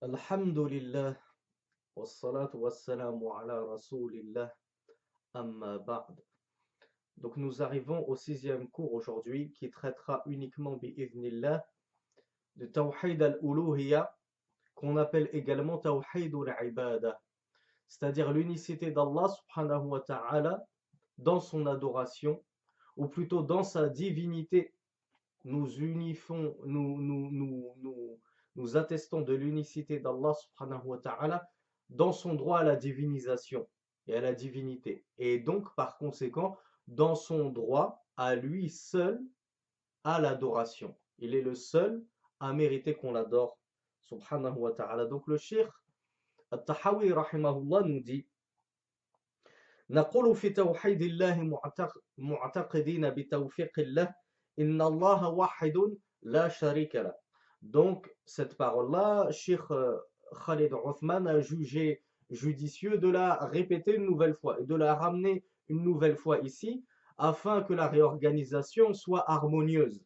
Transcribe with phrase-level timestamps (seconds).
[0.00, 1.16] Alhamdulillah,
[1.96, 4.48] wassalatu wassalamu ala rasulillah,
[5.34, 6.22] amma ba'd.
[7.16, 11.66] Donc nous arrivons au sixième cours aujourd'hui qui traitera uniquement bi'idhnillah
[12.54, 14.08] de Tawhid al-Uluhiyya
[14.76, 17.20] qu'on appelle également Tawhid al-Ibada,
[17.88, 20.64] c'est-à-dire l'unicité d'Allah subhanahu wa ta'ala
[21.16, 22.44] dans son adoration
[22.96, 24.72] ou plutôt dans sa divinité.
[25.42, 28.20] Nous unifons, nous, nous, nous, nous
[28.57, 31.47] nous attestons de l'unicité d'Allah subhanahu wa ta'ala
[31.89, 33.67] dans son droit à la divinisation
[34.07, 35.05] et à la divinité.
[35.17, 39.21] Et donc, par conséquent, dans son droit à lui seul
[40.03, 40.95] à l'adoration.
[41.19, 42.03] Il est le seul
[42.39, 43.57] à mériter qu'on l'adore,
[44.01, 45.05] subhanahu wa ta'ala.
[45.05, 45.81] Donc le shir
[46.51, 48.27] At-Tahawi rahimahullah nous dit
[49.89, 51.59] نقول في توحيد الله
[52.17, 54.15] معتقدين بتوفيق الله
[54.59, 55.73] إن الله واحد
[56.21, 57.13] لا شريك له
[57.62, 59.96] donc, cette parole-là, Sheikh euh,
[60.46, 65.44] Khalid Othman a jugé judicieux de la répéter une nouvelle fois et de la ramener
[65.68, 66.84] une nouvelle fois ici
[67.16, 70.04] afin que la réorganisation soit harmonieuse.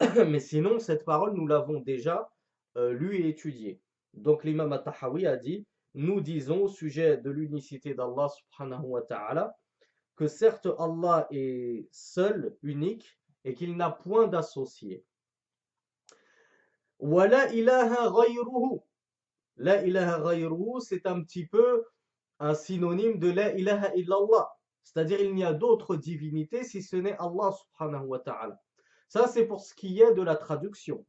[0.28, 2.30] Mais sinon, cette parole, nous l'avons déjà
[2.76, 3.80] euh, lue et étudiée.
[4.12, 9.56] Donc, l'imam At-Tahawi a dit Nous disons au sujet de l'unicité d'Allah subhanahu wa ta'ala
[10.16, 15.04] que certes Allah est seul, unique et qu'il n'a point d'associé.
[16.98, 18.80] Wala ilaha ghayruhu.
[19.56, 21.84] La ilaha ghayruhu, c'est un petit peu
[22.38, 24.48] un synonyme de la ilaha illallah.
[24.82, 28.60] C'est-à-dire, il n'y a d'autres divinités si ce n'est Allah subhanahu wa ta'ala.
[29.08, 31.06] Ça, c'est pour ce qui est de la traduction.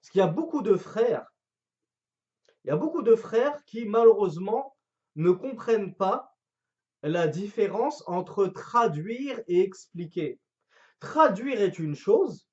[0.00, 1.26] Parce qu'il y a beaucoup de frères,
[2.64, 4.76] il y a beaucoup de frères qui, malheureusement,
[5.14, 6.36] ne comprennent pas
[7.02, 10.40] la différence entre traduire et expliquer.
[10.98, 12.48] Traduire est une chose,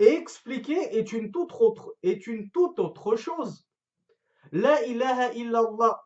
[0.00, 3.66] et expliquer est une toute autre, est une toute autre chose.
[4.50, 6.00] La ilaha illallah.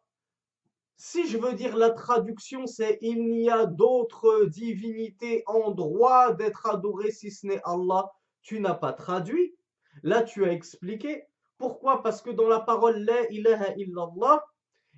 [0.97, 6.67] Si je veux dire la traduction, c'est il n'y a d'autres divinités en droit d'être
[6.67, 8.11] adorées si ce n'est Allah.
[8.43, 9.55] Tu n'as pas traduit.
[10.03, 11.25] Là, tu as expliqué.
[11.57, 12.03] Pourquoi?
[12.03, 14.45] Parce que dans la parole La ilaha illallah,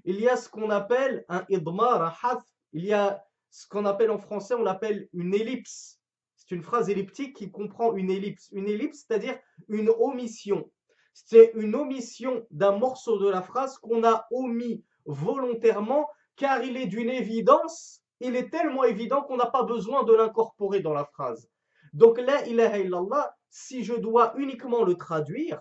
[0.05, 2.45] il y a ce qu'on appelle un idmar, un hath.
[2.73, 6.01] Il y a ce qu'on appelle en français, on l'appelle une ellipse.
[6.47, 8.49] C'est une phrase elliptique qui comprend une ellipse.
[8.53, 9.37] Une ellipse, c'est-à-dire
[9.69, 10.71] une omission.
[11.13, 16.87] C'est une omission d'un morceau de la phrase qu'on a omis volontairement car il est
[16.87, 21.49] d'une évidence, il est tellement évident qu'on n'a pas besoin de l'incorporer dans la phrase.
[21.93, 25.61] Donc la ilaha illallah, si je dois uniquement le traduire,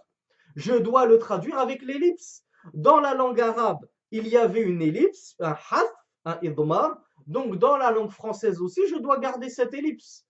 [0.55, 2.43] je dois le traduire avec l'ellipse.
[2.73, 5.93] Dans la langue arabe, il y avait une ellipse, un hath,
[6.25, 6.97] un idmar.
[7.27, 10.24] Donc dans la langue française aussi, je dois garder cette ellipse.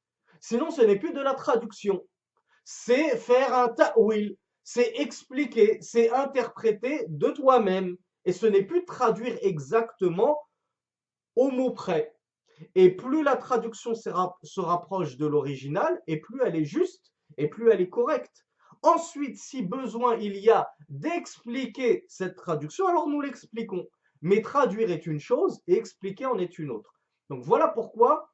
[0.47, 2.05] Sinon, ce n'est plus de la traduction.
[2.65, 4.37] C'est faire un ta'wil.
[4.63, 7.97] C'est expliquer, c'est interpréter de toi-même.
[8.25, 10.39] Et ce n'est plus traduire exactement
[11.35, 12.13] au mot près.
[12.75, 17.71] Et plus la traduction se rapproche de l'original, et plus elle est juste, et plus
[17.71, 18.45] elle est correcte.
[18.83, 23.87] Ensuite, si besoin il y a d'expliquer cette traduction, alors nous l'expliquons.
[24.21, 26.93] Mais traduire est une chose et expliquer en est une autre.
[27.31, 28.31] Donc voilà pourquoi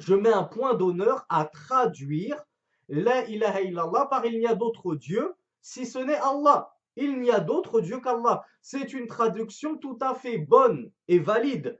[0.00, 2.42] je mets un point d'honneur à traduire
[2.88, 6.72] La ilaha illallah par il n'y a d'autre Dieu si ce n'est Allah.
[6.94, 8.44] Il n'y a d'autre Dieu qu'Allah.
[8.62, 11.78] C'est une traduction tout à fait bonne et valide.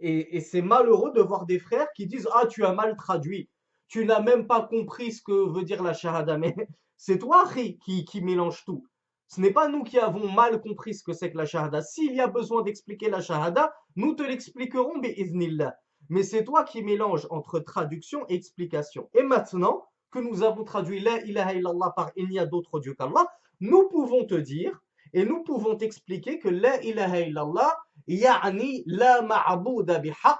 [0.00, 3.50] Et, c'est malheureux de voir des frères qui disent Ah, tu as mal traduit.
[3.88, 6.38] Tu n'as même pas compris ce que veut dire la shahada.
[6.38, 6.54] Mais
[6.96, 8.86] c'est toi, qui, qui mélange tout.
[9.26, 11.82] Ce n'est pas nous qui avons mal compris ce que c'est que la shahada.
[11.82, 15.74] S'il y a besoin d'expliquer la shahada, nous te l'expliquerons, bi'iznillah
[16.12, 19.08] mais c'est toi qui mélanges entre traduction et explication.
[19.14, 22.92] Et maintenant que nous avons traduit La ilaha illallah par Il n'y a d'autre Dieu
[22.92, 23.26] qu'Allah,
[23.60, 24.78] nous pouvons te dire
[25.14, 30.38] et nous pouvons t'expliquer que La ilaha illallah yani la ma'bouda bihaq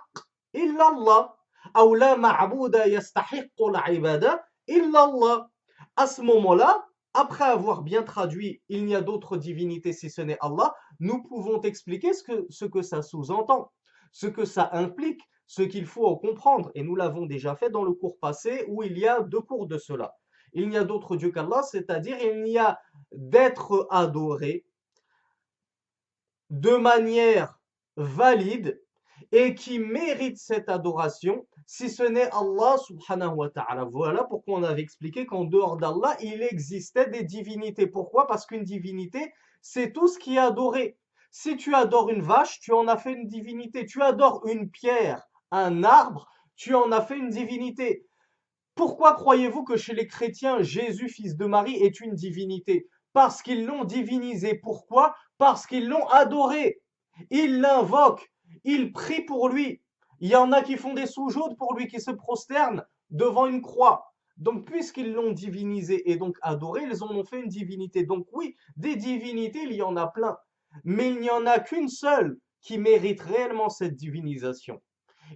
[0.52, 1.34] illallah
[1.82, 5.48] ou la ma'bouda yastahiqqu l'ibada illallah.
[5.96, 6.84] À ce moment-là,
[7.14, 11.60] après avoir bien traduit Il n'y a d'autre divinité si ce n'est Allah, nous pouvons
[11.60, 13.72] t'expliquer ce ce que ça sous-entend,
[14.12, 15.22] ce que ça implique
[15.52, 18.96] ce qu'il faut comprendre, et nous l'avons déjà fait dans le cours passé, où il
[18.96, 20.14] y a deux cours de cela.
[20.54, 22.80] Il n'y a d'autre Dieu qu'Allah, c'est-à-dire il n'y a
[23.12, 24.64] d'être adoré
[26.48, 27.60] de manière
[27.96, 28.82] valide
[29.30, 33.84] et qui mérite cette adoration si ce n'est Allah subhanahu wa ta'ala.
[33.84, 37.86] Voilà pourquoi on avait expliqué qu'en dehors d'Allah, il existait des divinités.
[37.86, 38.26] Pourquoi?
[38.26, 40.96] Parce qu'une divinité, c'est tout ce qui est adoré.
[41.30, 43.84] Si tu adores une vache, tu en as fait une divinité.
[43.84, 48.06] Tu adores une pierre, un arbre, tu en as fait une divinité.
[48.74, 52.88] Pourquoi croyez-vous que chez les chrétiens, Jésus, fils de Marie, est une divinité?
[53.12, 54.58] Parce qu'ils l'ont divinisé.
[54.58, 55.14] Pourquoi?
[55.36, 56.80] Parce qu'ils l'ont adoré.
[57.30, 58.32] Ils l'invoquent.
[58.64, 59.82] Ils prient pour lui.
[60.20, 63.60] Il y en a qui font des sous-joutes pour lui, qui se prosternent devant une
[63.60, 64.06] croix.
[64.38, 68.04] Donc, puisqu'ils l'ont divinisé et donc adoré, ils en ont fait une divinité.
[68.04, 70.36] Donc, oui, des divinités, il y en a plein.
[70.84, 74.80] Mais il n'y en a qu'une seule qui mérite réellement cette divinisation.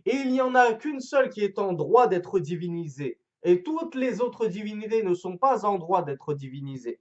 [0.06, 3.20] Et il n'y en a qu'une seule qui est en droit d'être divinisée.
[3.44, 7.00] Et toutes les autres divinités ne sont pas en droit d'être divinisées.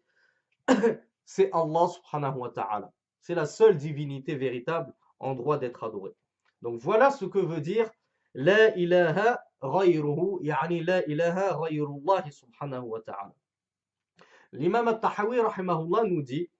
[1.24, 2.92] C'est Allah subhanahu wa ta'ala.
[3.20, 6.14] C'est la seule divinité véritable en droit d'être adorée.
[6.62, 7.90] Donc voilà ce que veut dire
[8.34, 13.34] La ilaha ghayruhu, yani la ilaha ghayrullah subhanahu wa ta'ala.
[14.52, 16.50] L'imam al-Tahawi rahimahullah nous dit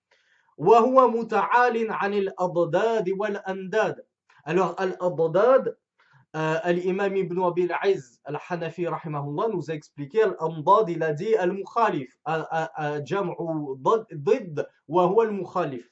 [0.61, 4.05] وهو متعال عن الأضداد والأنداد.
[4.45, 5.77] Alors, al-adad,
[6.36, 12.20] euh, l'imam ibn Abi Aiz al-Hanafi rahimahullah nous a expliqué al-Amdad il a dit al-Mukhalif
[13.06, 13.78] jam'u
[14.12, 15.90] did wa huwa al-Mukhalif.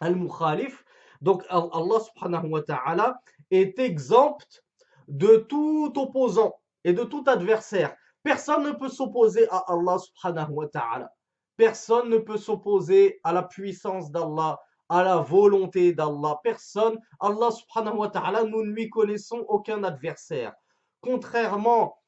[0.00, 0.84] al-Mukhalif
[1.20, 3.20] donc Allah subhanahu wa ta'ala
[3.50, 4.62] est exempt
[5.08, 6.54] de tout opposant
[6.84, 7.96] et de tout adversaire.
[8.22, 11.12] Personne ne peut s'opposer à Allah subhanahu wa ta'ala.
[11.56, 16.40] Personne ne peut s'opposer à la puissance d'Allah à la volonté d'Allah.
[16.42, 20.54] Personne, Allah subhanahu wa ta'ala, nous ne lui connaissons aucun adversaire.
[21.00, 21.98] Contrairement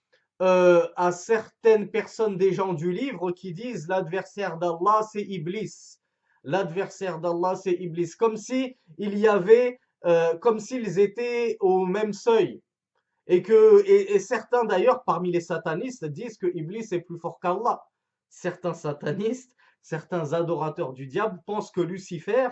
[0.42, 5.98] euh, à certaines personnes des gens du livre qui disent l'adversaire d'Allah c'est Iblis.
[6.42, 8.12] L'adversaire d'Allah c'est Iblis.
[8.18, 12.62] Comme si il y avait, euh, comme s'ils étaient au même seuil.
[13.26, 17.80] Et que, et certains d'ailleurs parmi les satanistes disent que Iblis est plus fort qu'Allah
[18.30, 22.48] certains satanistes, certains adorateurs du diable pensent que Lucifer,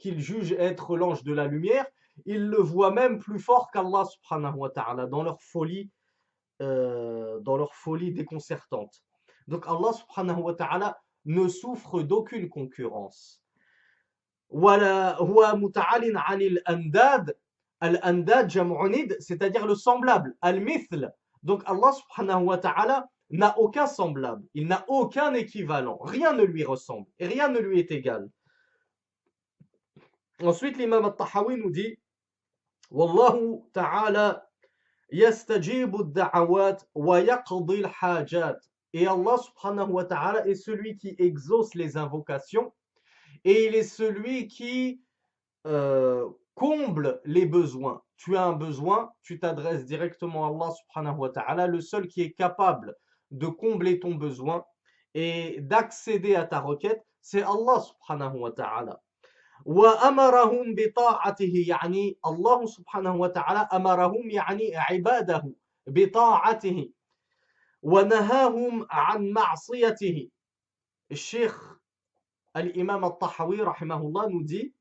[0.00, 1.86] qu'ils jugent être l'ange de la lumière,
[2.26, 5.90] ils le voient même plus fort qu'Allah subhanahu wa ta'ala dans leur folie,
[6.62, 9.02] euh, dans leur folie déconcertante.
[9.46, 13.42] Donc Allah subhanahu wa ta'ala ne souffre d'aucune concurrence.
[19.20, 21.12] c'est-à-dire le semblable, al-mithl.
[21.42, 26.64] Donc Allah subhanahu wa ta'ala n'a aucun semblable, il n'a aucun équivalent, rien ne lui
[26.64, 28.28] ressemble et rien ne lui est égal.
[30.42, 31.98] Ensuite, l'imam al-Tahawi nous dit
[32.90, 34.48] Wallahu ta'ala
[35.10, 38.58] yastajibu da'awat wa yaqdi al-hajat.
[38.92, 42.72] Et Allah subhanahu wa ta'ala est celui qui exauce les invocations
[43.44, 45.02] et il est celui qui
[45.66, 48.02] euh, comble les besoins.
[48.16, 52.22] Tu as un besoin, tu t'adresses directement à Allah subhanahu wa ta'ala, le seul qui
[52.22, 52.96] est capable
[53.30, 54.64] de combler ton besoin
[55.14, 59.00] et d'accéder à ta requête, c'est Allah subhanahu wa ta'ala.
[59.65, 65.53] وأمرهم بطاعته يعني الله سبحانه وتعالى أمرهم يعني عباده
[65.87, 66.89] بطاعته
[67.81, 70.29] ونهاهم عن معصيته
[71.11, 71.77] الشيخ
[72.57, 74.73] الإمام الطحاوي رحمه الله nous dit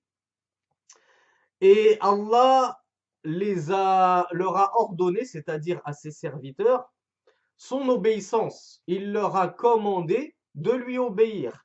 [1.61, 2.79] et Allah
[3.25, 6.93] les a, leur a ordonné, c'est-à-dire à ses serviteurs,
[7.57, 8.83] son obéissance.
[8.87, 11.65] Il leur a commandé de lui obéir.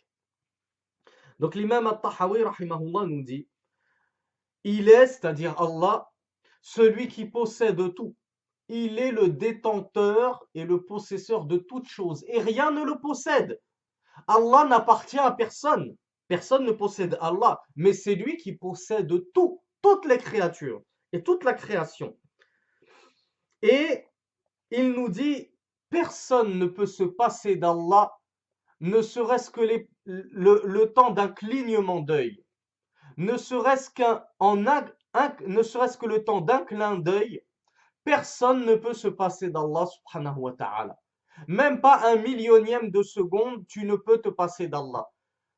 [1.41, 3.47] Donc l'imam al-Tahawi nous dit
[4.63, 6.07] il est, c'est-à-dire Allah,
[6.61, 8.15] celui qui possède tout.
[8.67, 12.23] Il est le détenteur et le possesseur de toutes choses.
[12.27, 13.59] Et rien ne le possède.
[14.27, 15.95] Allah n'appartient à personne.
[16.27, 17.59] Personne ne possède Allah.
[17.75, 22.15] Mais c'est lui qui possède tout, toutes les créatures et toute la création.
[23.63, 24.05] Et
[24.69, 25.51] il nous dit,
[25.89, 28.11] personne ne peut se passer d'Allah
[28.81, 29.61] ne serait-ce que
[30.05, 32.43] le, temps d'un clignement d'œil,
[33.15, 37.43] ne serait-ce que le temps d'un clin d'œil,
[38.03, 40.97] personne ne peut se passer d'Allah subhanahu wa ta'ala.
[41.47, 45.07] Même pas un millionième de seconde, tu ne peux te passer d'Allah.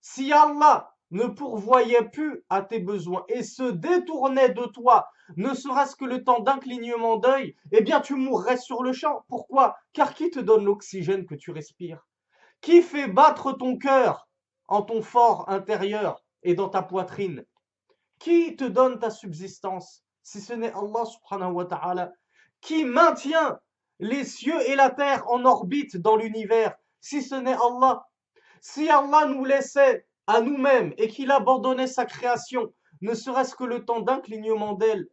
[0.01, 5.96] Si Allah ne pourvoyait plus à tes besoins et se détournait de toi, ne serait-ce
[5.96, 9.24] que le temps d'un clignement d'œil, eh bien tu mourrais sur le champ.
[9.30, 9.77] Pourquoi?
[9.94, 12.06] Car qui te donne l'oxygène que tu respires?
[12.63, 14.27] Qui fait battre ton cœur
[14.67, 17.46] en ton fort intérieur et dans ta poitrine?
[18.20, 22.13] Qui te donne ta subsistance si ce n'est Allah subhanahu wa ta'ala?
[22.62, 23.60] Qui maintient
[24.00, 28.08] les cieux et la terre en orbite dans l'univers si ce n'est Allah?
[28.62, 33.84] Si Allah nous laissait à nous-mêmes et qu'il abandonnait sa création, ne serait-ce que le
[33.84, 35.05] temps d'un clignement d'œil,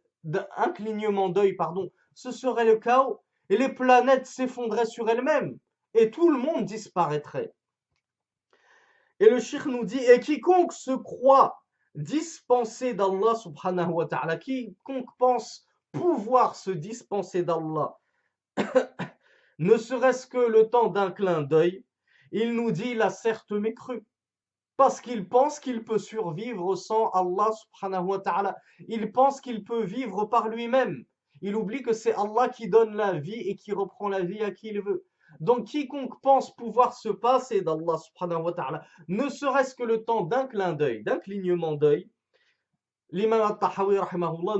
[2.13, 5.59] ce serait le chaos et les planètes s'effondraient sur elles-mêmes
[5.93, 7.53] et tout le monde disparaîtrait.
[9.19, 11.61] Et le shir nous dit, et quiconque se croit
[11.95, 17.97] dispensé d'Allah subhanahu wa ta'ala, quiconque pense pouvoir se dispenser d'Allah,
[19.59, 21.85] ne serait-ce que le temps d'un clin d'œil,
[22.31, 24.05] il nous dit, il a certes mécru.
[24.77, 28.57] Parce qu'il pense qu'il peut survivre sans Allah subhanahu wa ta'ala.
[28.87, 31.05] Il pense qu'il peut vivre par lui-même.
[31.41, 34.49] Il oublie que c'est Allah qui donne la vie et qui reprend la vie à
[34.49, 35.05] qui il veut.
[35.41, 40.21] Donc quiconque pense pouvoir se passer d'Allah subhanahu wa ta'ala, ne serait-ce que le temps
[40.21, 42.07] d'un clin d'œil, d'un clignement d'œil,
[43.09, 43.97] l'imam al-Tahawi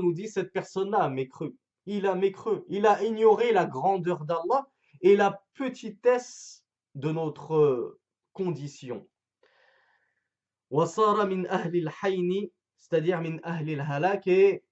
[0.00, 1.56] nous dit cette personne-là a mécru.
[1.86, 2.64] Il a mécru.
[2.68, 4.66] Il a ignoré la grandeur d'Allah
[5.00, 6.64] et la petitesse
[6.96, 7.98] de notre
[8.32, 9.06] condition.
[12.76, 13.22] C'est-à-dire
[14.26, 14.64] et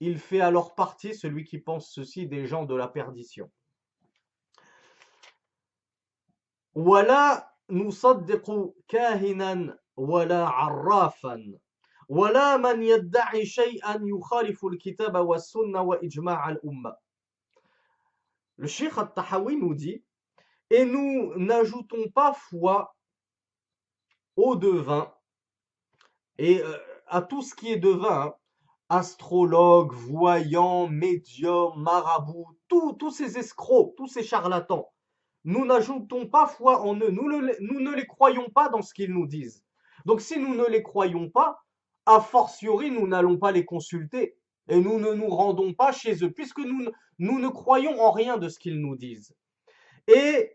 [0.00, 3.50] il fait alors partie, celui qui pense ceci, des gens de la perdition.
[6.75, 11.59] ولا نصدق كاهنا ولا عرافا
[12.09, 16.95] ولا من يدعي شيئا يخالف الكتاب والسنة وإجماع الأمة
[18.57, 20.03] Le Cheikh Al-Tahawi nous dit
[20.69, 22.95] Et nous n'ajoutons pas foi
[24.35, 25.11] au devin
[26.37, 28.33] et euh, à tout ce qui est devin, hein,
[28.89, 34.91] astrologue, voyant, médium, marabout, tous ces escrocs, tous ces charlatans
[35.44, 39.26] nous n'ajoutons pas foi en eux, nous, ne les croyons pas dans ce qu'ils nous
[39.26, 39.64] disent.
[40.04, 41.60] Donc si nous ne les croyons pas,
[42.06, 44.36] a fortiori, nous n'allons pas les consulter
[44.68, 48.48] et nous ne nous rendons pas chez eux, puisque nous, ne croyons en rien de
[48.48, 49.34] ce qu'ils nous disent.
[50.06, 50.54] Et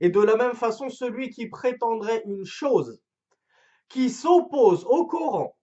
[0.00, 3.00] et de la même façon, celui qui prétendrait une chose
[3.88, 5.56] qui s'oppose au Coran,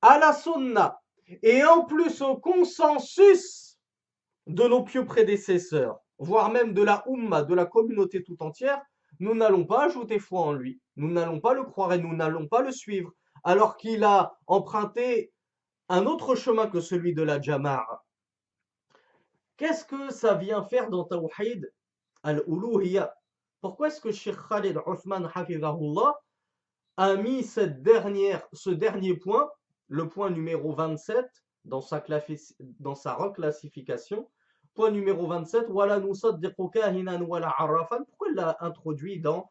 [0.00, 3.78] à la Sunna et en plus au consensus
[4.46, 8.80] de nos pieux prédécesseurs, voire même de la Ummah, de la communauté tout entière,
[9.18, 12.46] nous n'allons pas ajouter foi en lui, nous n'allons pas le croire et nous n'allons
[12.46, 13.12] pas le suivre,
[13.44, 15.32] alors qu'il a emprunté
[15.88, 18.02] un autre chemin que celui de la Jama'a.
[19.56, 21.72] Qu'est-ce que ça vient faire dans Tawhid
[22.22, 23.14] al-Uluhiyya?
[23.60, 26.14] Pourquoi est-ce que Sheikh Khalid Othman Hafizahullah
[26.98, 29.50] a mis cette dernière, ce dernier point
[29.88, 31.26] le point numéro 27
[31.64, 32.04] dans sa,
[32.80, 34.28] dans sa reclassification.
[34.74, 38.04] Point numéro 27, wala wala arrafan.
[38.04, 39.50] Pourquoi il l'a introduit dans,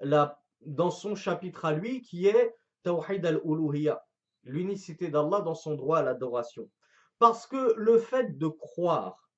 [0.00, 4.04] la, dans son chapitre à lui qui est Tawhid al-Uluhiyya,
[4.44, 6.70] l'unicité d'Allah dans son droit à l'adoration.
[7.18, 9.30] Parce que le fait de croire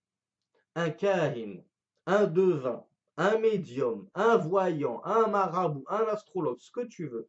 [0.75, 1.63] un kahin,
[2.07, 2.85] un devin,
[3.17, 7.29] un médium, un voyant, un marabout, un astrologue, ce que tu veux,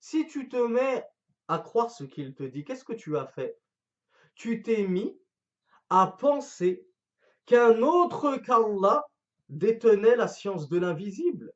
[0.00, 1.06] si tu te mets
[1.52, 3.58] à croire ce qu'il te dit, qu'est-ce que tu as fait?
[4.34, 5.20] Tu t'es mis
[5.90, 6.88] à penser
[7.44, 9.04] qu'un autre qu'Allah
[9.50, 11.52] détenait la science de l'invisible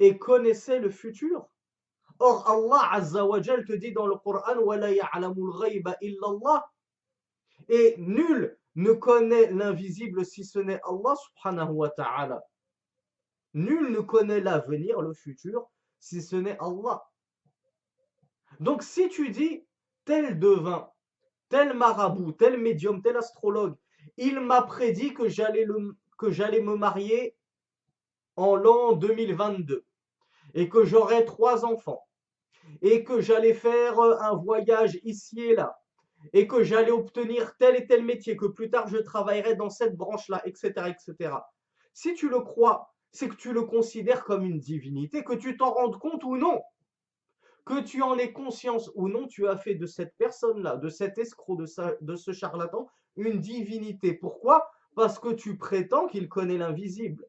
[0.00, 1.46] et connaissait le futur.
[2.18, 4.42] Or, Allah Azzawajal te dit dans le Coran
[7.68, 12.42] Et nul ne connaît l'invisible si ce n'est Allah subhanahu wa ta'ala.
[13.52, 17.04] Nul ne connaît l'avenir, le futur, si ce n'est Allah.
[18.60, 19.64] Donc si tu dis
[20.04, 20.88] tel devin,
[21.48, 23.76] tel marabout, tel médium, tel astrologue,
[24.16, 27.36] il m'a prédit que j'allais me marier
[28.36, 29.84] en l'an 2022
[30.54, 32.06] et que j'aurais trois enfants
[32.82, 35.78] et que j'allais faire euh, un voyage ici et là
[36.32, 39.96] et que j'allais obtenir tel et tel métier, que plus tard je travaillerai dans cette
[39.96, 41.34] branche-là, etc., etc.
[41.92, 45.72] Si tu le crois, c'est que tu le considères comme une divinité, que tu t'en
[45.72, 46.60] rendes compte ou non.
[47.64, 51.16] Que tu en aies conscience ou non, tu as fait de cette personne-là, de cet
[51.18, 54.12] escroc, de, ce charlatan, une divinité.
[54.12, 54.70] Pourquoi?
[54.94, 57.26] Parce que tu prétends qu'il connaît l'invisible.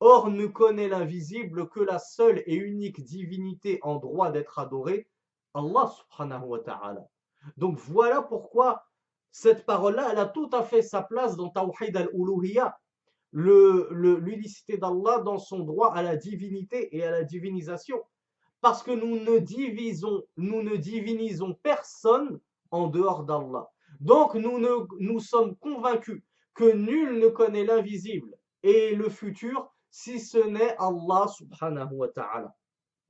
[0.00, 5.08] Or, ne connaît l'invisible que la seule et unique divinité en droit d'être adorée,
[5.54, 7.08] Allah subhanahu wa ta'ala.
[7.56, 8.84] Donc voilà pourquoi
[9.30, 12.78] cette parole-là, elle a tout à fait sa place dans Tawhid al-Uluhiyya,
[13.32, 18.00] l'unicité d'Allah dans son droit à la divinité et à la divinisation
[18.64, 22.40] parce que nous ne divisons, nous ne divinisons personne
[22.70, 23.68] en dehors d'Allah.
[24.00, 24.58] Donc nous,
[25.00, 26.22] nous sommes convaincus
[26.54, 32.54] que nul ne connaît l'invisible et le futur si ce n'est Allah subhanahu wa ta'ala.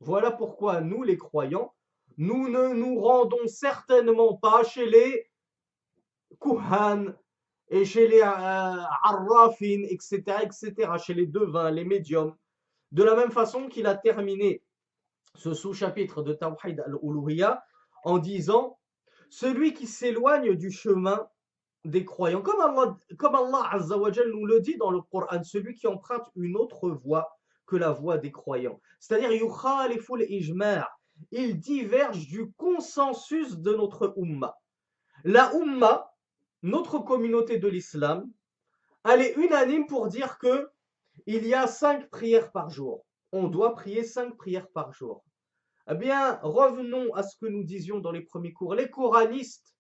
[0.01, 1.73] Voilà pourquoi nous les croyants,
[2.17, 5.31] nous ne nous rendons certainement pas chez les
[6.41, 7.15] kuhan
[7.69, 12.35] et chez les euh, etc., etc., chez les devins, les médiums.
[12.91, 14.65] De la même façon qu'il a terminé
[15.35, 17.65] ce sous-chapitre de Tawhid al-Uluhiyya
[18.05, 18.79] en disant
[19.31, 21.29] celui qui s'éloigne du chemin
[21.85, 23.37] des croyants, comme Allah, comme
[24.33, 27.37] nous le dit dans le Coran, celui qui emprunte une autre voie
[27.67, 28.81] que la voie des croyants.
[29.01, 29.31] C'est-à-dire,
[31.31, 34.57] il diverge du consensus de notre Ummah.
[35.25, 36.13] La Ummah,
[36.63, 38.31] notre communauté de l'islam,
[39.05, 40.71] elle est unanime pour dire que
[41.27, 43.05] il y a cinq prières par jour.
[43.37, 45.25] On doit prier cinq prières par jour.
[45.91, 48.77] Eh bien, revenons à ce que nous disions dans les premiers cours.
[48.77, 49.75] Les coranistes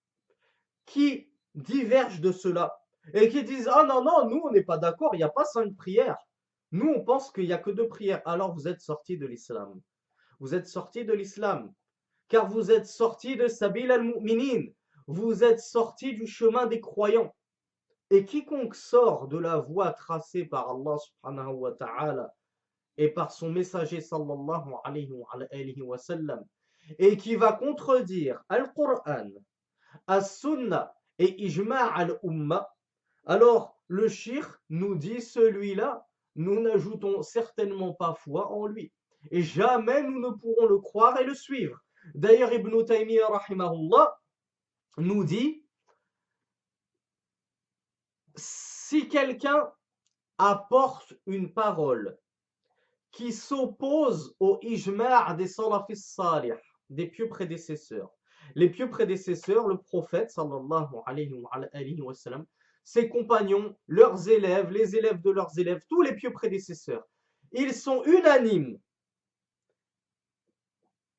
[0.87, 2.77] qui divergent de cela
[3.13, 5.45] et qui disent Ah non, non, nous, on n'est pas d'accord, il n'y a pas
[5.45, 6.19] cinq prières.
[6.73, 8.23] Nous, on pense qu'il n'y a que deux prières.
[8.25, 9.81] Alors, vous êtes sortis de l'islam.
[10.41, 11.73] Vous êtes sortis de l'islam.
[12.27, 14.65] Car vous êtes sortis de Sabil al-Mu'minin.
[15.07, 17.33] Vous êtes sortis du chemin des croyants.
[18.11, 22.35] Et quiconque sort de la voie tracée par Allah subhanahu wa ta'ala
[22.97, 26.45] et par son messager sallallahu alayhi wa sallam
[26.99, 29.31] et qui va contredire Al-Qur'an,
[30.07, 32.69] As-Sunnah et Ijma' al-Umma,
[33.27, 38.93] alors le shir nous dit celui-là, nous n'ajoutons certainement pas foi en lui.
[39.31, 41.81] Et jamais nous ne pourrons le croire et le suivre.
[42.15, 44.19] D'ailleurs, Ibn Taymiyyah rahimahullah
[44.99, 45.65] nous dit
[48.37, 49.73] si quelqu'un
[50.39, 52.19] apporte une parole
[53.15, 56.55] qui s'oppose au ijma' des salafis salih,
[56.91, 58.11] des pieux prédécesseurs.
[58.57, 62.45] Les pieux prédécesseurs, le prophète sallallahu alayhi wa, sallam,
[62.83, 67.05] ses compagnons, leurs élèves, les élèves de leurs élèves, tous les pieux prédécesseurs,
[67.53, 68.79] ils sont unanimes.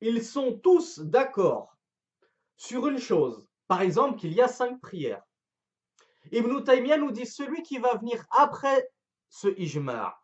[0.02, 1.74] Ils sont tous d'accord
[2.56, 3.46] sur une chose.
[3.66, 5.22] Par exemple, qu'il y a cinq prières.
[6.30, 8.88] Ibn Taymiyyah nous dit celui qui va venir après
[9.30, 10.14] ce ijma',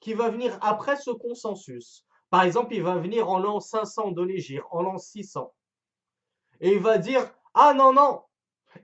[0.00, 2.04] qui va venir après ce consensus.
[2.30, 5.52] Par exemple, il va venir en l'an 500 de l'Égypte, en l'an 600.
[6.60, 8.22] Et il va dire, ah non, non,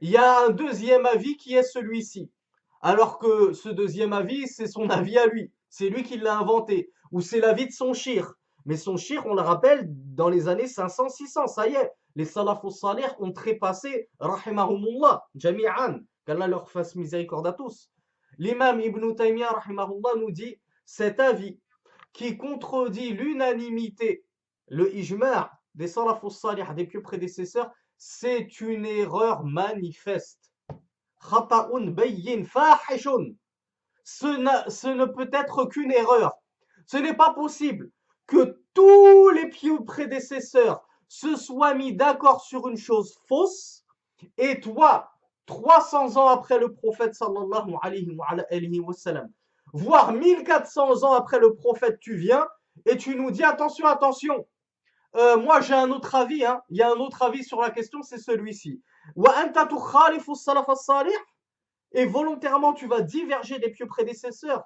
[0.00, 2.30] il y a un deuxième avis qui est celui-ci.
[2.80, 5.52] Alors que ce deuxième avis, c'est son avis à lui.
[5.68, 6.92] C'est lui qui l'a inventé.
[7.12, 8.34] Ou c'est l'avis de son shir.
[8.64, 12.70] Mais son shir, on le rappelle, dans les années 500-600, ça y est, les salafos
[12.70, 17.92] salih ont trépassé, rahimahumullah, jami'an, qu'Allah leur fasse miséricorde à tous.
[18.38, 21.60] L'imam Ibn Taymiyyah, rahimahullah, nous dit, cet avis
[22.12, 24.24] qui contredit l'unanimité,
[24.68, 30.50] le ijma' des salafus salih, des pieux prédécesseurs, c'est une erreur manifeste.
[31.20, 31.42] Ce,
[34.04, 36.32] ce ne peut être qu'une erreur.
[36.86, 37.90] Ce n'est pas possible
[38.26, 43.84] que tous les pieux prédécesseurs se soient mis d'accord sur une chose fausse
[44.38, 45.10] et toi,
[45.46, 49.30] 300 ans après le prophète sallallahu alayhi wa sallam,
[49.76, 52.46] voire 1400 ans après le prophète, tu viens
[52.86, 54.46] et tu nous dis attention, attention.
[55.16, 56.44] Euh, moi, j'ai un autre avis.
[56.44, 56.62] Hein.
[56.70, 58.82] Il y a un autre avis sur la question, c'est celui-ci.
[61.92, 64.64] Et volontairement, tu vas diverger des pieux prédécesseurs.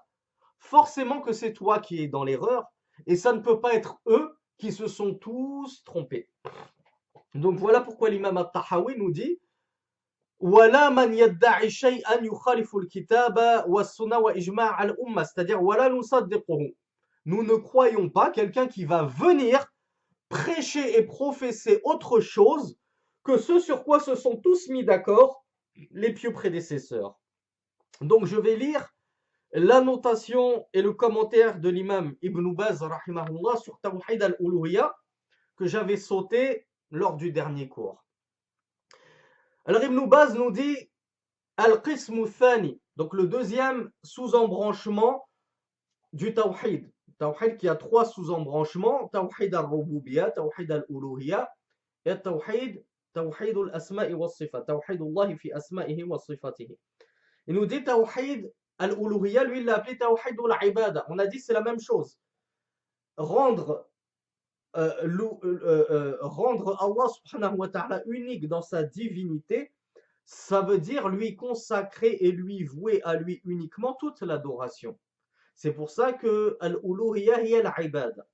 [0.58, 2.64] Forcément que c'est toi qui es dans l'erreur.
[3.06, 6.28] Et ça ne peut pas être eux qui se sont tous trompés.
[7.34, 9.40] Donc voilà pourquoi l'imam al-Tahawi nous dit
[15.24, 15.60] c'est-à-dire
[17.26, 19.66] nous ne croyons pas quelqu'un qui va venir
[20.30, 22.78] prêcher et professer autre chose
[23.22, 25.44] que ce sur quoi se sont tous mis d'accord
[25.90, 27.18] les pieux prédécesseurs.
[28.00, 28.94] Donc je vais lire
[29.52, 34.94] l'annotation et le commentaire de l'imam Ibn Baz rahimahullah sur Tawhid al-Uluhiyya
[35.56, 38.02] que j'avais sauté lors du dernier cours.
[39.66, 40.90] Alors Ibn Baz nous dit
[41.58, 45.28] Al-Qismu Thani, donc le deuxième sous-embranchement
[46.12, 46.90] du Tawhid.
[47.18, 51.52] Tawhid qui a trois sous-embranchements Tawhid al-Rububiyya, Tawhid al-Uluhiyya
[52.06, 56.78] et Tawhid, Tawhid al-Asma'i wa Sifat, Tawhid Allah fi Asma'ihi wa Sifatihi.
[57.46, 61.04] Il nous dit Tawhid al-Uluhiyya, lui il l'a appelé Tawhid al-Ibada.
[61.10, 62.18] On a dit c'est la même chose.
[63.18, 63.89] Rendre
[64.77, 69.71] euh, euh, euh, rendre Allah subhanahu wa ta'ala unique dans sa divinité,
[70.25, 74.99] ça veut dire lui consacrer et lui vouer à lui uniquement toute l'adoration.
[75.55, 78.25] C'est pour ça que al-uluhiyya hiya al-ibada.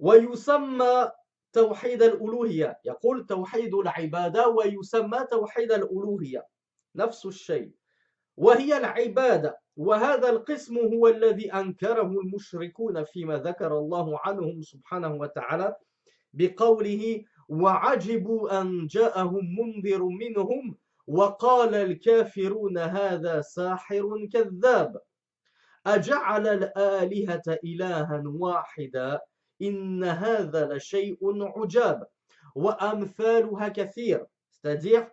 [0.00, 1.10] ويسمى
[1.52, 6.46] توحيد الألوهية يقول توحيد العبادة ويسمى توحيد الألوهية
[6.94, 7.72] نفس الشيء
[8.36, 15.75] وهي العبادة وهذا القسم هو الذي أنكره المشركون فيما ذكر الله عنهم سبحانه وتعالى
[16.33, 25.01] بقوله وعجبوا أن جاءهم منذر منهم وقال الكافرون هذا ساحر كذاب.
[25.85, 29.19] أجعل الآلهة إلها واحدا
[29.61, 32.07] إن هذا لشيء عجاب.
[32.55, 34.25] وأمثالها كثير.
[34.51, 35.07] c'est-à-dire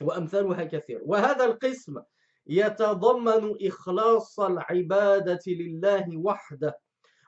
[0.00, 1.00] وأمثالها كثير.
[1.04, 2.02] وهذا القسم
[2.48, 6.80] يتضمن إخلاص العبادة لله وحده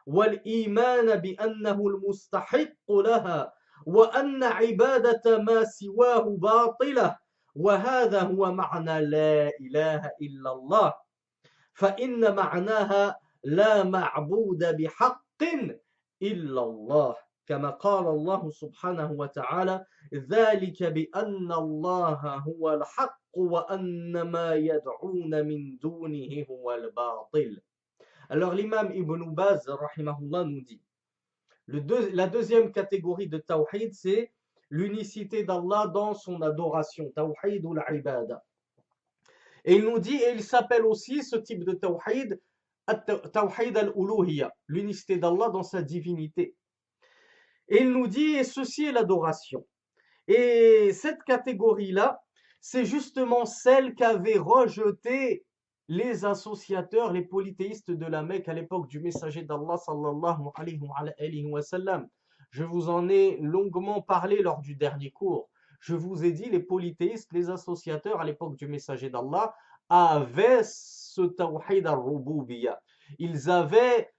[0.06, 3.52] والإيمان بأنه المستحق لها
[3.87, 7.18] وأن عبادة ما سواه باطلة
[7.54, 10.94] وهذا هو معنى لا إله إلا الله.
[11.74, 15.42] فإن معناها لا معبود بحق
[16.22, 17.16] إلا الله.
[17.50, 26.45] كما قال الله سبحانه وتعالى ذلك بأن الله هو الحق وأن ما يدعون من دونه
[26.50, 27.62] هو الباطل
[28.28, 30.82] Alors l'imam Ibn Baz rahimahullah nous dit
[31.67, 34.32] le deux, la deuxième catégorie de tawhid c'est
[34.71, 38.43] l'unicité d'Allah dans son adoration tawhid ou l'ibada
[39.63, 42.41] et il nous dit et il s'appelle aussi ce type de tawhid
[43.32, 46.56] tawhid al-uluhiyya l'unicité d'Allah dans sa divinité
[47.70, 49.64] et il nous dit et ceci est l'adoration
[50.33, 52.22] et cette catégorie-là,
[52.61, 55.44] c'est justement celle qu'avaient rejeté
[55.88, 61.62] les associateurs, les polythéistes de la Mecque à l'époque du messager d'Allah sallallahu alayhi wa
[61.62, 62.06] sallam.
[62.52, 65.50] Je vous en ai longuement parlé lors du dernier cours.
[65.80, 69.52] Je vous ai dit, les polythéistes, les associateurs à l'époque du messager d'Allah
[69.88, 72.80] avaient ce tawhid al-rububiyya.
[73.18, 74.12] Ils avaient,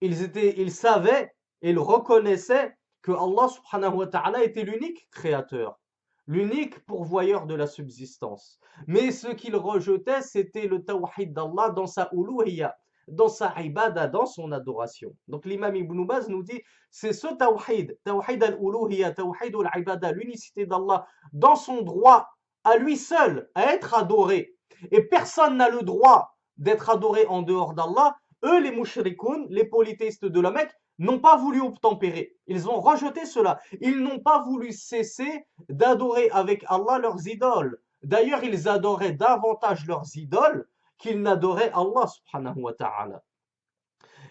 [0.00, 5.78] ils étaient, ils savaient, ils reconnaissaient que Allah subhanahu wa ta'ala était l'unique créateur,
[6.26, 8.58] l'unique pourvoyeur de la subsistance.
[8.86, 12.76] Mais ce qu'il rejetait, c'était le tawhid d'Allah dans sa uluhiyya,
[13.08, 15.14] dans sa ibada, dans son adoration.
[15.28, 21.06] Donc l'imam Ibn Baz nous dit, c'est ce tawhid, tawhid al-uluhiyya, tawhid al-ibada, l'unicité d'Allah,
[21.32, 22.28] dans son droit
[22.64, 24.56] à lui seul, à être adoré.
[24.90, 28.16] Et personne n'a le droit d'être adoré en dehors d'Allah.
[28.44, 32.36] Eux, les mushrikoun, les polythéistes de la Mecque, n'ont pas voulu obtempérer.
[32.46, 33.60] Ils ont rejeté cela.
[33.80, 37.80] Ils n'ont pas voulu cesser d'adorer avec Allah leurs idoles.
[38.02, 43.22] D'ailleurs, ils adoraient davantage leurs idoles qu'ils n'adoraient Allah subhanahu wa ta'ala.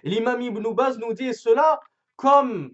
[0.03, 1.79] L'imam Ibn Baz nous dit cela
[2.15, 2.73] comme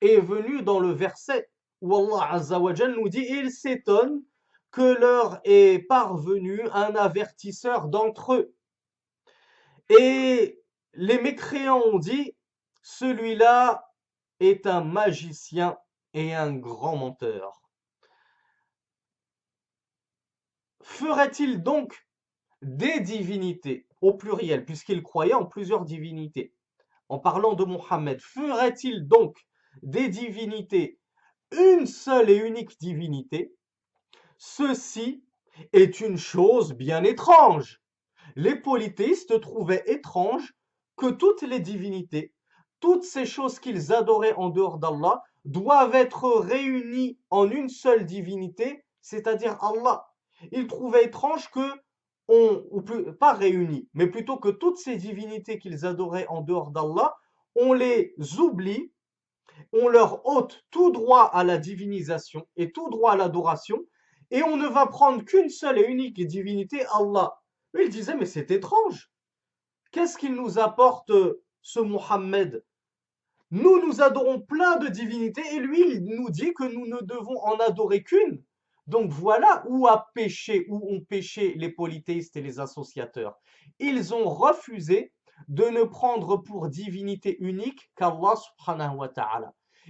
[0.00, 4.22] est venu dans le verset où Allah azza nous dit il s'étonne
[4.70, 8.54] que leur est parvenu un avertisseur d'entre eux.
[9.90, 10.60] Et
[10.94, 12.36] les mécréants ont dit
[12.88, 13.92] celui-là
[14.40, 15.76] est un magicien
[16.14, 17.60] et un grand menteur.
[20.82, 22.08] Ferait-il donc
[22.62, 26.54] des divinités, au pluriel, puisqu'il croyait en plusieurs divinités,
[27.10, 29.36] en parlant de Mohammed, ferait-il donc
[29.82, 30.98] des divinités
[31.52, 33.54] une seule et unique divinité?
[34.38, 35.22] Ceci
[35.74, 37.82] est une chose bien étrange.
[38.34, 40.54] Les polythéistes trouvaient étrange
[40.96, 42.32] que toutes les divinités
[42.80, 48.84] toutes ces choses qu'ils adoraient en dehors d'Allah doivent être réunies en une seule divinité,
[49.00, 50.06] c'est-à-dire Allah.
[50.52, 51.68] Ils trouvaient étrange que,
[52.28, 52.82] on, ou
[53.18, 57.16] pas réunies, mais plutôt que toutes ces divinités qu'ils adoraient en dehors d'Allah,
[57.54, 58.92] on les oublie,
[59.72, 63.78] on leur ôte tout droit à la divinisation et tout droit à l'adoration,
[64.30, 67.40] et on ne va prendre qu'une seule et unique divinité, Allah.
[67.78, 69.10] Ils disaient, mais c'est étrange.
[69.90, 71.10] Qu'est-ce qu'il nous apporte
[71.62, 72.62] ce Mohammed?
[73.50, 77.38] Nous, nous adorons plein de divinités et lui, il nous dit que nous ne devons
[77.42, 78.42] en adorer qu'une.
[78.86, 83.38] Donc voilà où a péché, où ont péché les polythéistes et les associateurs.
[83.78, 85.12] Ils ont refusé
[85.48, 88.98] de ne prendre pour divinité unique qu'Allah subhanahu.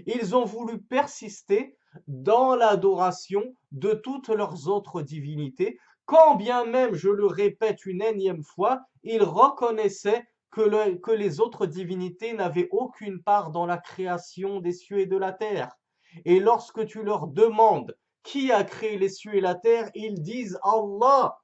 [0.07, 3.43] Ils ont voulu persister dans l'adoration
[3.73, 9.23] de toutes leurs autres divinités, quand bien même, je le répète une énième fois, ils
[9.23, 10.27] reconnaissaient
[10.59, 15.33] que, les autres divinités n'avaient aucune part dans la création des cieux et de la
[15.33, 15.71] terre.
[16.25, 20.59] Et lorsque tu leur demandes qui a créé les cieux et la terre, ils disent
[20.63, 21.39] Allah.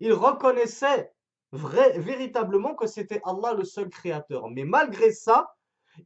[0.00, 1.12] Ils reconnaissaient
[1.52, 4.48] véritablement que c'était Allah le seul créateur.
[4.50, 5.54] Mais malgré ça,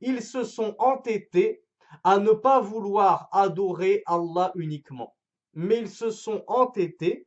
[0.01, 1.63] ils se sont entêtés
[2.05, 5.17] à ne pas vouloir adorer Allah uniquement.
[5.55, 7.27] Mais ils se sont entêtés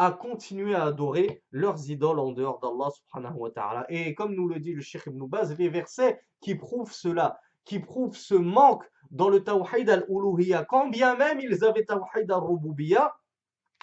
[0.00, 3.86] à continuer à adorer leurs idoles en dehors d'Allah subhanahu wa ta'ala.
[3.90, 7.80] Et comme nous le dit le Cheikh Ibn Baz, les versets qui prouvent cela, qui
[7.80, 13.14] prouvent ce manque dans le tawhid al-uluhiyya, quand bien même ils avaient tawhid al-rububiyya,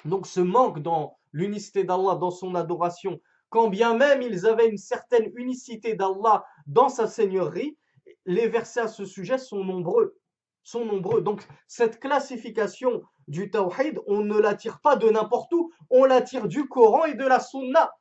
[0.06, 4.80] donc ce manque dans l'unicité d'Allah, dans son adoration, quand bien même ils avaient une
[4.80, 7.78] certaine unicité d'Allah dans sa seigneurie,
[8.26, 10.18] les versets à ce sujet sont nombreux.
[10.64, 11.22] Sont nombreux.
[11.22, 16.22] Donc cette classification du tawhid, on ne la tire pas de n'importe où, on la
[16.22, 17.92] tire du Coran et de la Sunna.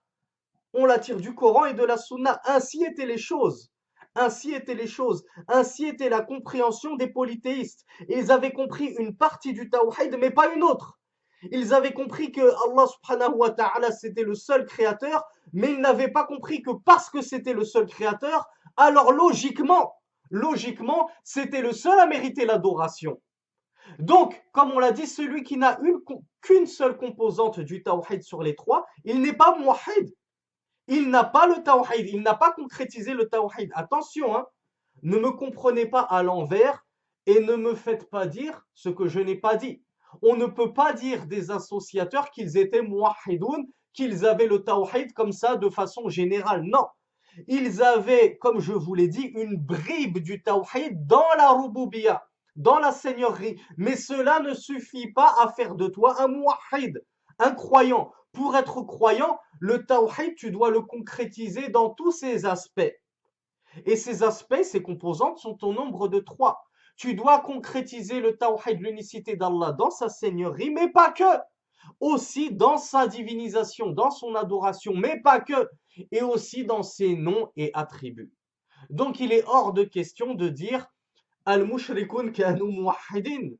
[0.72, 2.40] On la tire du Coran et de la Sunna.
[2.44, 3.70] Ainsi étaient les choses.
[4.14, 5.24] Ainsi étaient les choses.
[5.48, 7.84] Ainsi était la compréhension des polythéistes.
[8.08, 10.98] Ils avaient compris une partie du tawhid, mais pas une autre.
[11.50, 16.24] Ils avaient compris que Allah subhanahu wa c'était le seul créateur, mais ils n'avaient pas
[16.24, 19.94] compris que parce que c'était le seul créateur, alors logiquement,
[20.30, 23.20] logiquement, c'était le seul à mériter l'adoration.
[23.98, 25.78] Donc, comme on l'a dit, celui qui n'a
[26.42, 30.14] qu'une seule composante du tawhid sur les trois, il n'est pas muwahid.
[30.88, 33.70] Il n'a pas le tawhid, il n'a pas concrétisé le tawhid.
[33.74, 34.46] Attention, hein,
[35.02, 36.84] ne me comprenez pas à l'envers
[37.26, 39.82] et ne me faites pas dire ce que je n'ai pas dit.
[40.22, 45.32] On ne peut pas dire des associateurs qu'ils étaient muwahidoun, qu'ils avaient le tawhid comme
[45.32, 46.62] ça de façon générale.
[46.62, 46.86] Non.
[47.48, 52.25] Ils avaient, comme je vous l'ai dit, une bribe du tawhid dans la rububiya,
[52.56, 53.60] dans la seigneurie.
[53.76, 57.04] Mais cela ne suffit pas à faire de toi un muwahid,
[57.38, 58.12] un croyant.
[58.32, 62.92] Pour être croyant, le tawhid, tu dois le concrétiser dans tous ses aspects.
[63.84, 66.62] Et ces aspects, ces composantes sont au nombre de trois.
[66.96, 71.24] Tu dois concrétiser le tawhid, l'unicité d'Allah dans sa seigneurie, mais pas que.
[72.00, 75.68] Aussi dans sa divinisation, dans son adoration, mais pas que.
[76.10, 78.32] Et aussi dans ses noms et attributs.
[78.90, 80.86] Donc il est hors de question de dire
[81.46, 83.58] Al-Mushrikun kanu.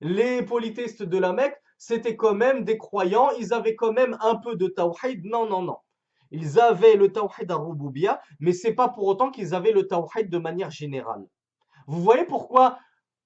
[0.00, 4.36] Les polythéistes de la Mecque c'était quand même des croyants, ils avaient quand même un
[4.36, 5.24] peu de tawhid.
[5.24, 5.76] Non, non, non.
[6.30, 10.38] Ils avaient le tawhid al-rububiyya, mais c'est pas pour autant qu'ils avaient le tawhid de
[10.38, 11.24] manière générale.
[11.86, 12.78] Vous voyez pourquoi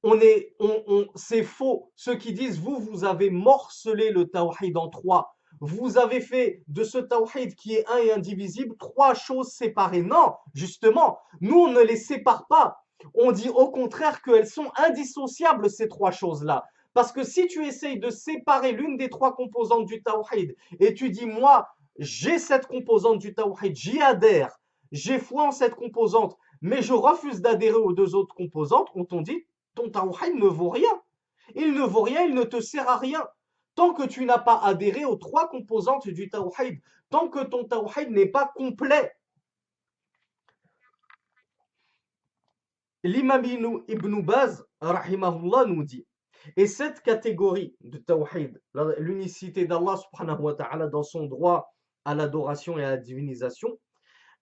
[0.03, 1.93] on est, on, c'est faux.
[1.95, 5.37] Ceux qui disent, vous, vous avez morcelé le tawhid en trois.
[5.61, 10.03] Vous avez fait de ce tawhid qui est un et indivisible trois choses séparées.
[10.03, 12.79] Non, justement, nous, on ne les sépare pas.
[13.15, 16.65] On dit au contraire qu'elles sont indissociables, ces trois choses-là.
[16.93, 21.11] Parce que si tu essayes de séparer l'une des trois composantes du tawhid et tu
[21.11, 24.59] dis, moi, j'ai cette composante du tawhid, j'y adhère,
[24.91, 29.21] j'ai foi en cette composante, mais je refuse d'adhérer aux deux autres composantes, on t'en
[29.21, 30.91] dit, ton tawhid ne vaut rien.
[31.55, 33.25] Il ne vaut rien, il ne te sert à rien.
[33.77, 38.11] Tant que tu n'as pas adhéré aux trois composantes du tawhid, tant que ton tawhid
[38.11, 39.13] n'est pas complet.
[43.03, 46.07] L'imam Ibn Baz, rahimahullah, nous dit
[46.57, 48.61] et cette catégorie de tawhid,
[48.99, 53.79] l'unicité d'Allah subhanahu wa ta'ala dans son droit à l'adoration et à la divinisation,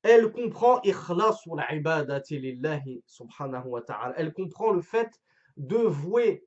[0.02, 0.80] elle comprend
[3.06, 4.14] subhanahu wa ta'ala.
[4.16, 5.10] Elle comprend le fait
[5.56, 6.46] de vouer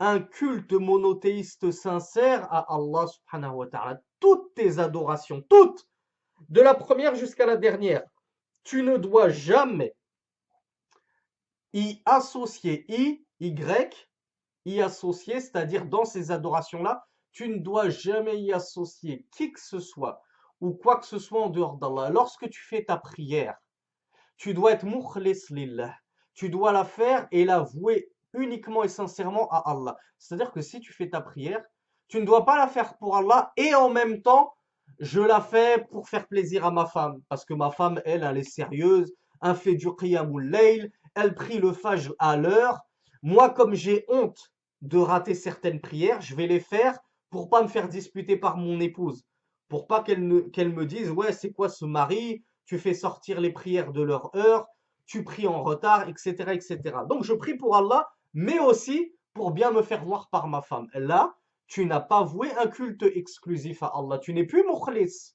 [0.00, 4.00] un culte monothéiste sincère à Allah subhanahu wa ta'ala.
[4.18, 5.86] Toutes tes adorations, toutes,
[6.48, 8.02] de la première jusqu'à la dernière,
[8.64, 9.94] tu ne dois jamais
[11.72, 14.08] y associer I, Y,
[14.66, 19.78] y associer, c'est-à-dire dans ces adorations-là, tu ne dois jamais y associer qui que ce
[19.78, 20.22] soit
[20.60, 22.10] ou quoi que ce soit en dehors d'Allah.
[22.10, 23.56] Lorsque tu fais ta prière,
[24.36, 25.94] tu dois être mukhlis lillah.
[26.34, 29.96] Tu dois la faire et la vouer uniquement et sincèrement à Allah.
[30.18, 31.62] C'est-à-dire que si tu fais ta prière,
[32.08, 34.54] tu ne dois pas la faire pour Allah et en même temps,
[34.98, 37.20] je la fais pour faire plaisir à ma femme.
[37.28, 41.58] Parce que ma femme, elle, elle est sérieuse, elle fait du qiyamul layl, elle prie
[41.58, 42.80] le fajr à l'heure,
[43.22, 47.68] moi, comme j'ai honte de rater certaines prières, je vais les faire pour pas me
[47.68, 49.24] faire disputer par mon épouse.
[49.68, 52.42] Pour pas qu'elle me dise, ouais, c'est quoi ce mari?
[52.64, 54.66] Tu fais sortir les prières de leur heure,
[55.06, 56.78] tu pries en retard, etc., etc.
[57.08, 60.88] Donc, je prie pour Allah, mais aussi pour bien me faire voir par ma femme.
[60.94, 61.34] Là,
[61.66, 64.18] tu n'as pas voué un culte exclusif à Allah.
[64.18, 65.34] Tu n'es plus mukhlis.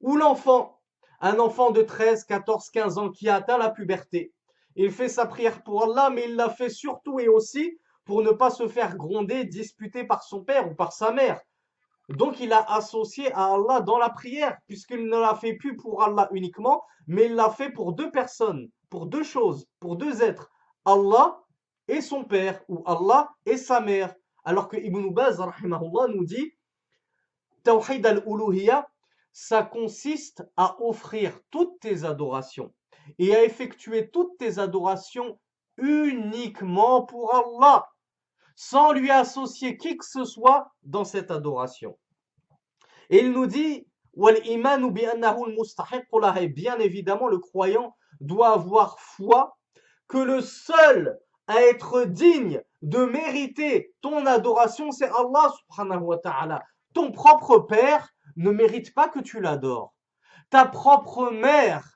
[0.00, 0.80] Ou l'enfant,
[1.20, 4.32] un enfant de 13, 14, 15 ans qui atteint la puberté.
[4.76, 8.30] Il fait sa prière pour Allah, mais il l'a fait surtout et aussi pour ne
[8.30, 11.40] pas se faire gronder, disputer par son père ou par sa mère.
[12.08, 16.02] Donc il a associé à Allah dans la prière, puisqu'il ne l'a fait plus pour
[16.02, 20.50] Allah uniquement, mais il l'a fait pour deux personnes, pour deux choses, pour deux êtres.
[20.84, 21.40] Allah
[21.88, 24.14] et son père, ou Allah et sa mère.
[24.44, 26.52] Alors que Ibn Baz, nous dit,
[27.62, 28.86] Tawhid al-Uluhiyya,
[29.32, 32.72] ça consiste à offrir toutes tes adorations
[33.18, 35.38] et à effectuer toutes tes adorations
[35.76, 37.86] uniquement pour Allah,
[38.54, 41.98] sans lui associer qui que ce soit dans cette adoration.
[43.10, 43.86] Et il nous dit,
[46.48, 49.56] bien évidemment, le croyant doit avoir foi
[50.08, 56.62] que le seul à être digne de mériter ton adoration, c'est Allah subhanahu wa ta'ala.
[56.94, 59.94] Ton propre père ne mérite pas que tu l'adores.
[60.50, 61.93] Ta propre mère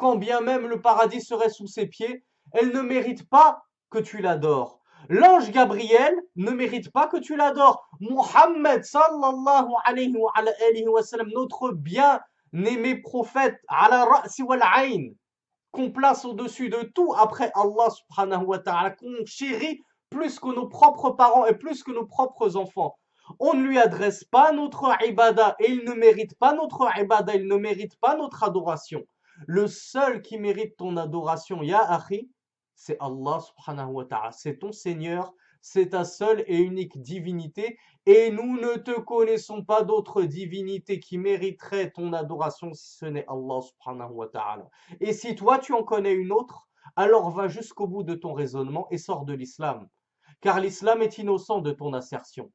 [0.00, 4.22] quand bien même le paradis serait sous ses pieds, elle ne mérite pas que tu
[4.22, 4.80] l'adores.
[5.10, 7.86] L'ange Gabriel ne mérite pas que tu l'adores.
[8.00, 10.16] Muhammad sallallahu alayhi
[10.88, 14.62] wa, sallam, notre bien-aimé prophète, ala ra'si wal
[15.70, 20.66] qu'on place au-dessus de tout après Allah subhanahu wa ta'ala, qu'on chérit plus que nos
[20.66, 22.96] propres parents et plus que nos propres enfants.
[23.38, 27.46] On ne lui adresse pas notre ibada et il ne mérite pas notre ibada, il
[27.46, 29.04] ne mérite pas notre adoration.
[29.46, 32.00] Le seul qui mérite ton adoration, ya
[32.74, 34.32] c'est Allah subhanahu wa ta'ala.
[34.32, 37.78] C'est ton Seigneur, c'est ta seule et unique divinité.
[38.06, 43.26] Et nous ne te connaissons pas d'autre divinité qui mériterait ton adoration si ce n'est
[43.28, 44.70] Allah subhanahu wa ta'ala.
[45.00, 48.86] Et si toi tu en connais une autre, alors va jusqu'au bout de ton raisonnement
[48.90, 49.88] et sors de l'islam.
[50.40, 52.50] Car l'islam est innocent de ton assertion.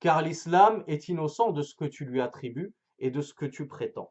[0.00, 3.66] Car l'islam est innocent de ce que tu lui attribues et de ce que tu
[3.66, 4.10] prétends.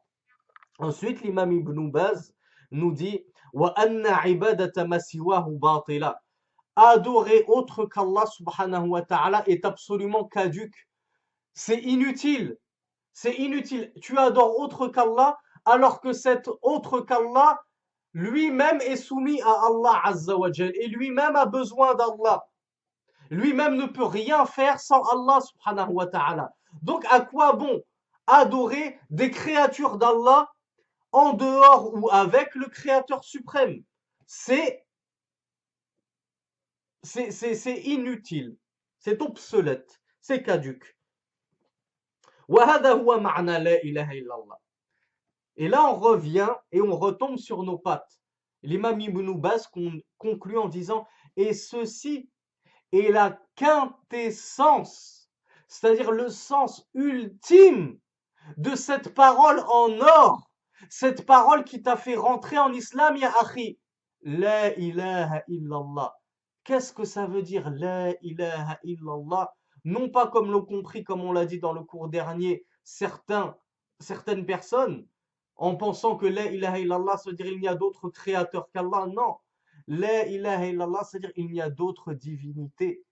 [0.78, 2.34] Ensuite, l'imam Ibn Baz
[2.70, 3.24] nous dit
[6.78, 10.88] Adorer autre qu'Allah subhanahu wa ta'ala est absolument caduque.
[11.54, 12.58] C'est inutile.
[13.12, 13.92] C'est inutile.
[14.02, 17.58] Tu adores autre qu'Allah alors que cet autre qu'Allah
[18.12, 22.44] lui-même est soumis à Allah azza wa et lui-même a besoin d'Allah.
[23.30, 26.50] Lui-même ne peut rien faire sans Allah subhanahu wa ta'ala.
[26.82, 27.82] Donc à quoi bon
[28.26, 30.48] adorer des créatures d'Allah
[31.12, 33.82] en dehors ou avec le Créateur suprême.
[34.26, 34.84] C'est
[37.84, 38.56] inutile,
[38.98, 40.96] c'est obsolète, c'est caduque.
[45.56, 48.20] Et là, on revient et on retombe sur nos pattes.
[48.62, 49.68] L'imam Ibn Baz
[50.18, 52.28] conclut en disant Et ceci
[52.92, 55.30] est la quintessence,
[55.68, 57.98] c'est-à-dire le sens ultime
[58.56, 60.45] de cette parole en or
[60.88, 63.78] cette parole qui t'a fait rentrer en islam, ya akhi.
[64.22, 66.14] La ilaha illallah.
[66.64, 69.54] Qu'est-ce que ça veut dire La ilaha illallah?
[69.84, 73.56] Non pas comme l'ont compris, comme on l'a dit dans le cours dernier, certains,
[74.00, 75.06] certaines personnes,
[75.54, 79.06] en pensant que la ilaha illallah, veut dire il n'y a d'autres créateurs qu'Allah.
[79.06, 79.36] Non.
[79.86, 83.04] La ilaha illallah, c'est-à-dire il n'y a d'autres divinités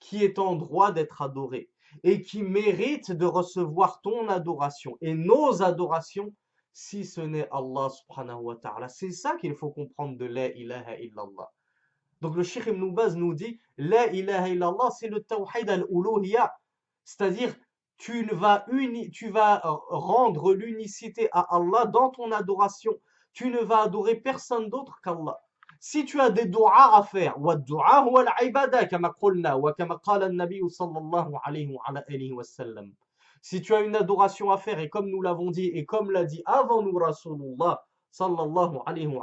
[0.00, 1.70] qui est en droit d'être adorées
[2.02, 4.98] et qui méritent de recevoir ton adoration.
[5.00, 6.34] Et nos adorations
[6.75, 8.87] si ce n'est Allah subhanahu wa ta'ala.
[8.87, 11.51] C'est ça qu'il faut comprendre de la ilaha illallah.
[12.21, 16.53] Donc le Sheikh Ibn Baz nous dit la ilaha illallah, c'est le tawhid al-uluhiyya,
[17.03, 17.55] c'est-à-dire
[17.97, 18.65] tu vas,
[19.11, 22.93] tu vas rendre l'unicité à Allah dans ton adoration.
[23.33, 25.39] Tu ne vas adorer personne d'autre qu'Allah.
[25.79, 30.69] Si tu as des doigts à faire, والدعاء هو العبادة كما قلنا وكما قال النبي
[30.69, 32.93] صلى الله عليه وعلى آله وسلم
[33.48, 36.24] si tu as une adoration à faire, et comme nous l'avons dit, et comme l'a
[36.24, 37.80] dit avant nous Rasulullah,
[38.10, 39.22] sallallahu alayhi wa,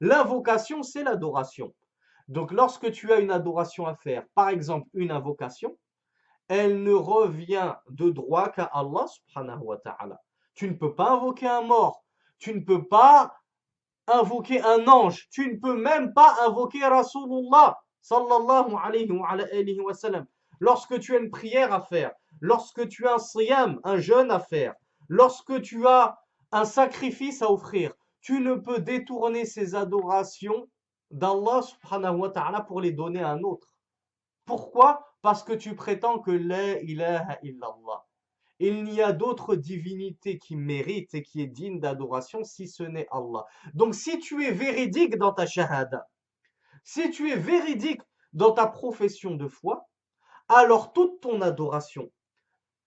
[0.00, 1.74] l'invocation, c'est l'adoration.
[2.28, 5.76] Donc lorsque tu as une adoration à faire, par exemple une invocation,
[6.46, 10.20] elle ne revient de droit qu'à Allah subhanahu wa ta'ala.
[10.54, 12.04] Tu ne peux pas invoquer un mort,
[12.38, 13.34] tu ne peux pas
[14.06, 20.24] invoquer un ange, tu ne peux même pas invoquer Rasulullah sallallahu alayhi wa sallam.
[20.62, 24.38] Lorsque tu as une prière à faire, lorsque tu as un siyam, un jeûne à
[24.38, 24.76] faire,
[25.08, 26.16] lorsque tu as
[26.52, 30.68] un sacrifice à offrir, tu ne peux détourner ces adorations
[31.10, 33.74] d'Allah subhanahu wa ta'ala pour les donner à un autre.
[34.44, 35.04] Pourquoi?
[35.20, 38.06] Parce que tu prétends que la ilaha illallah.
[38.60, 43.08] Il n'y a d'autre divinité qui mérite et qui est digne d'adoration si ce n'est
[43.10, 43.46] Allah.
[43.74, 46.06] Donc si tu es véridique dans ta shahada,
[46.84, 49.88] si tu es véridique dans ta profession de foi,
[50.51, 52.11] alors toute ton adoration,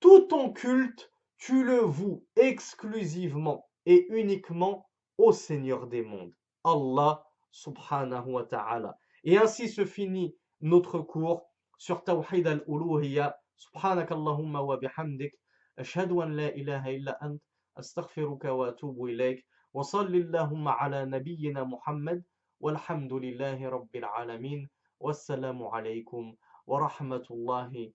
[0.00, 8.33] tout ton culte, tu le voues exclusivement et uniquement au Seigneur des mondes, Allah subhanahu
[8.33, 8.96] wa ta'ala.
[9.24, 11.42] Et ainsi se finit notre cours
[11.79, 13.37] sur Tawhid al-Uluhiyya.
[13.61, 15.33] سبحانك اللهم وبحمدك
[15.79, 17.42] أشهد أن لا إله إلا أنت
[17.79, 22.24] أستغفرك وأتوب إليك وصل اللهم على نبينا محمد
[22.61, 24.68] والحمد لله رب العالمين
[25.00, 26.35] والسلام عليكم
[26.67, 27.91] ورحمة الله